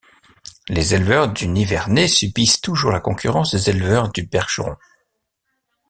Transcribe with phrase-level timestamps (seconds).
[0.67, 4.75] Les éleveurs du nivernais subissent toujours la concurrence des éleveurs du percheron.